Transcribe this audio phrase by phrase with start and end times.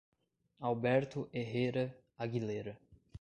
[0.63, 2.75] Alberto Herrera Aguilera